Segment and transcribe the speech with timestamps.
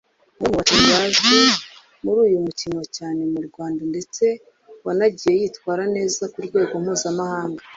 [0.33, 1.39] umwe mu bakinnyi bazwi
[2.03, 4.25] muri uyu mukino cyane mu Rwanda ndetse
[4.85, 7.61] wanagiye yitwara neza ku rwego mpuzamahanga